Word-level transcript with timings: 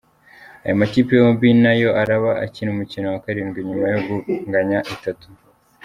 Aya 0.63 0.79
makipe 0.79 1.11
yombi 1.19 1.47
nayo 1.63 1.89
araba 2.01 2.31
akina 2.45 2.69
umukino 2.71 3.05
wa 3.13 3.21
karindwi 3.25 3.59
nyuma 3.67 3.85
yo 3.93 3.99
kunganya 4.07 4.79
itatu. 4.95 5.27